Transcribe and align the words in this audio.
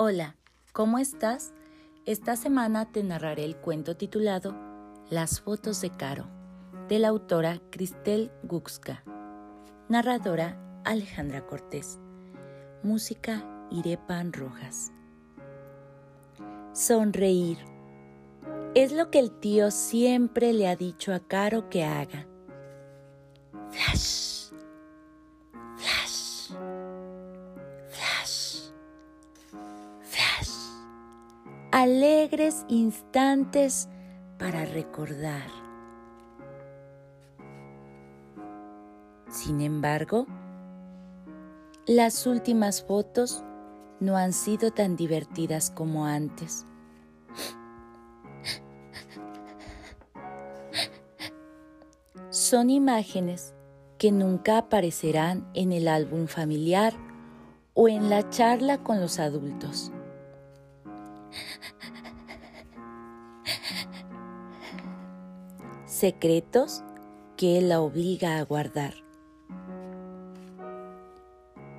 Hola, 0.00 0.36
¿cómo 0.72 1.00
estás? 1.00 1.52
Esta 2.06 2.36
semana 2.36 2.92
te 2.92 3.02
narraré 3.02 3.44
el 3.44 3.56
cuento 3.56 3.96
titulado 3.96 4.54
Las 5.10 5.40
fotos 5.40 5.80
de 5.80 5.90
Caro, 5.90 6.28
de 6.88 7.00
la 7.00 7.08
autora 7.08 7.60
Cristel 7.70 8.30
Guxka, 8.44 9.02
narradora 9.88 10.56
Alejandra 10.84 11.44
Cortés, 11.44 11.98
música 12.84 13.44
Irepan 13.72 14.32
Rojas. 14.32 14.92
Sonreír. 16.74 17.58
Es 18.76 18.92
lo 18.92 19.10
que 19.10 19.18
el 19.18 19.32
tío 19.40 19.72
siempre 19.72 20.52
le 20.52 20.68
ha 20.68 20.76
dicho 20.76 21.12
a 21.12 21.18
Caro 21.18 21.68
que 21.68 21.82
haga. 21.82 22.24
Flash. 23.72 24.37
Alegres 31.88 32.66
instantes 32.68 33.88
para 34.38 34.66
recordar. 34.66 35.46
Sin 39.30 39.62
embargo, 39.62 40.26
las 41.86 42.26
últimas 42.26 42.82
fotos 42.82 43.42
no 44.00 44.18
han 44.18 44.34
sido 44.34 44.70
tan 44.70 44.96
divertidas 44.96 45.70
como 45.70 46.04
antes. 46.04 46.66
Son 52.28 52.68
imágenes 52.68 53.54
que 53.96 54.12
nunca 54.12 54.58
aparecerán 54.58 55.50
en 55.54 55.72
el 55.72 55.88
álbum 55.88 56.26
familiar 56.26 56.92
o 57.72 57.88
en 57.88 58.10
la 58.10 58.28
charla 58.28 58.76
con 58.76 59.00
los 59.00 59.18
adultos. 59.18 59.90
Secretos 65.98 66.84
que 67.36 67.60
la 67.60 67.80
obliga 67.80 68.38
a 68.38 68.44
guardar. 68.44 68.94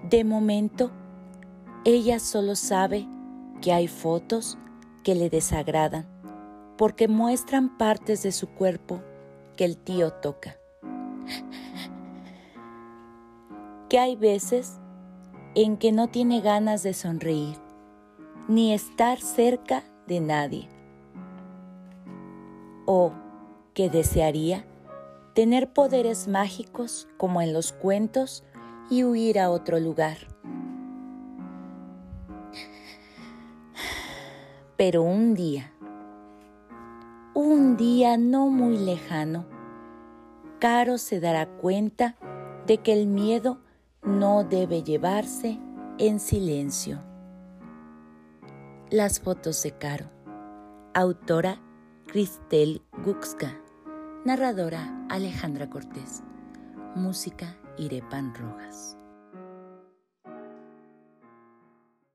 De 0.10 0.26
momento, 0.26 0.92
ella 1.86 2.20
solo 2.20 2.58
sabe 2.58 3.08
que 3.62 3.72
hay 3.72 3.88
fotos 3.88 4.58
que 5.06 5.16
le 5.16 5.30
desagradan 5.30 6.06
porque 6.78 7.08
muestran 7.08 7.78
partes 7.78 8.22
de 8.22 8.34
su 8.34 8.50
cuerpo 8.50 9.02
que 9.56 9.64
el 9.64 9.78
tío 9.78 10.12
toca. 10.12 10.58
Que 13.88 14.00
hay 14.00 14.18
veces 14.18 14.82
en 15.56 15.78
que 15.78 15.94
no 15.94 16.10
tiene 16.10 16.42
ganas 16.42 16.84
de 16.84 16.94
sonreír 16.94 17.56
ni 18.50 18.74
estar 18.74 19.22
cerca 19.22 19.86
de 20.08 20.20
nadie. 20.20 20.68
O 22.86 23.14
que 23.80 23.90
desearía 23.90 24.66
tener 25.34 25.72
poderes 25.72 26.28
mágicos 26.28 27.08
como 27.16 27.42
en 27.42 27.54
los 27.54 27.72
cuentos 27.72 28.44
y 28.90 29.06
huir 29.06 29.40
a 29.40 29.50
otro 29.50 29.80
lugar. 29.80 30.18
Pero 34.76 35.02
un 35.02 35.34
día, 35.34 35.72
un 37.34 37.78
día 37.78 38.18
no 38.18 38.50
muy 38.50 38.78
lejano, 38.78 39.46
Caro 40.60 40.98
se 40.98 41.22
dará 41.22 41.48
cuenta 41.48 42.18
de 42.68 42.80
que 42.80 42.92
el 42.92 43.08
miedo 43.08 43.62
no 44.04 44.44
debe 44.44 44.84
llevarse 44.84 45.58
en 46.00 46.20
silencio. 46.20 47.00
Las 48.90 49.22
fotos 49.22 49.64
de 49.64 49.72
Caro. 49.72 50.12
Autora 50.94 51.62
Cristel 52.08 52.82
Guxka. 53.06 53.69
Narradora 54.26 55.08
Alejandra 55.08 55.70
Cortés. 55.70 56.24
Música 56.94 57.56
Irepan 57.78 58.36
Rojas. 58.36 58.98